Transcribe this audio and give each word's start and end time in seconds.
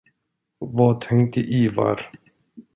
Vad 0.59 1.01
tänkte 1.01 1.39
Ivar? 1.39 2.11